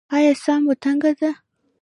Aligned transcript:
ایا 0.15 0.33
ساه 0.43 0.59
مو 0.63 0.73
تنګه 0.83 1.11
ده؟ 1.19 1.31